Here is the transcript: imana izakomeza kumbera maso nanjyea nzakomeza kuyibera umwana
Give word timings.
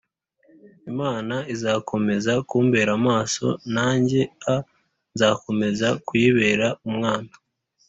imana 0.91 1.35
izakomeza 1.53 2.31
kumbera 2.49 2.91
maso 3.07 3.45
nanjyea 3.73 4.55
nzakomeza 5.13 5.87
kuyibera 6.05 6.67
umwana 6.87 7.31